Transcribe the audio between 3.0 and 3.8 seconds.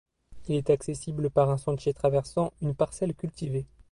cultivée.